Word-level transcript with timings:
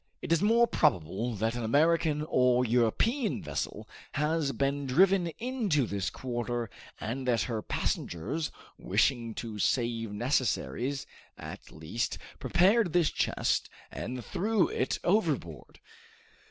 "It 0.23 0.31
is 0.31 0.41
more 0.41 0.65
probable 0.65 1.35
that 1.35 1.53
an 1.53 1.63
American 1.63 2.25
or 2.27 2.65
European 2.65 3.39
vessel 3.39 3.87
has 4.13 4.51
been 4.51 4.87
driven 4.87 5.27
into 5.37 5.85
this 5.85 6.09
quarter, 6.09 6.71
and 6.99 7.27
that 7.27 7.43
her 7.43 7.61
passengers, 7.61 8.49
wishing 8.79 9.35
to 9.35 9.59
save 9.59 10.11
necessaries 10.11 11.05
at 11.37 11.71
least, 11.71 12.17
prepared 12.39 12.93
this 12.93 13.11
chest 13.11 13.69
and 13.91 14.25
threw 14.25 14.69
it 14.69 14.97
overboard." 15.03 15.79